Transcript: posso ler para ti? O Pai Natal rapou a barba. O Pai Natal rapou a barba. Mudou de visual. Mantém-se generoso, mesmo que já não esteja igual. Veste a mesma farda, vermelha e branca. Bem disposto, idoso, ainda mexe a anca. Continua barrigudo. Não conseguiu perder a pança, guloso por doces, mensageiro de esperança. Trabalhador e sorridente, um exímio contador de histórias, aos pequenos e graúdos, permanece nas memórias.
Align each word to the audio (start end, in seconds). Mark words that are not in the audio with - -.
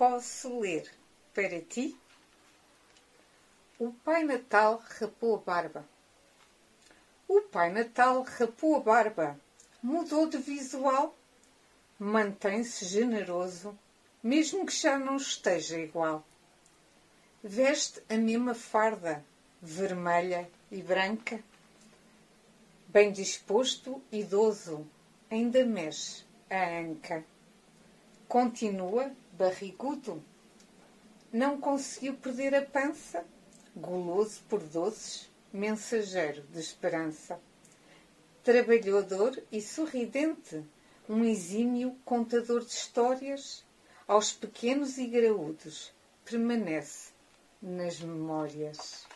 posso 0.00 0.60
ler 0.60 0.90
para 1.34 1.60
ti? 1.60 1.94
O 3.78 3.92
Pai 3.92 4.24
Natal 4.24 4.82
rapou 4.98 5.34
a 5.34 5.38
barba. 5.38 5.84
O 7.28 7.42
Pai 7.42 7.70
Natal 7.70 8.22
rapou 8.22 8.76
a 8.76 8.80
barba. 8.80 9.38
Mudou 9.82 10.26
de 10.26 10.38
visual. 10.38 11.14
Mantém-se 11.98 12.86
generoso, 12.86 13.78
mesmo 14.22 14.64
que 14.64 14.72
já 14.72 14.98
não 14.98 15.16
esteja 15.16 15.78
igual. 15.78 16.24
Veste 17.44 18.02
a 18.08 18.16
mesma 18.16 18.54
farda, 18.54 19.22
vermelha 19.60 20.50
e 20.72 20.80
branca. 20.80 21.44
Bem 22.88 23.12
disposto, 23.12 24.02
idoso, 24.10 24.88
ainda 25.30 25.62
mexe 25.66 26.24
a 26.48 26.80
anca. 26.80 27.22
Continua 28.26 29.14
barrigudo. 29.40 30.22
Não 31.32 31.58
conseguiu 31.58 32.14
perder 32.14 32.54
a 32.54 32.60
pança, 32.60 33.24
guloso 33.74 34.42
por 34.50 34.60
doces, 34.60 35.30
mensageiro 35.50 36.42
de 36.52 36.60
esperança. 36.60 37.40
Trabalhador 38.44 39.42
e 39.50 39.62
sorridente, 39.62 40.62
um 41.08 41.24
exímio 41.24 41.96
contador 42.04 42.60
de 42.60 42.72
histórias, 42.72 43.64
aos 44.06 44.30
pequenos 44.30 44.98
e 44.98 45.06
graúdos, 45.06 45.90
permanece 46.22 47.12
nas 47.62 47.98
memórias. 48.00 49.06